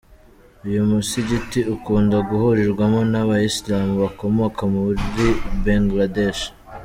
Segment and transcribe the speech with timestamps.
[0.67, 5.27] Uyu musigiti ukunda guhurirwamo n’aba-Islam bakomoka muri
[5.63, 6.43] Bangladesh.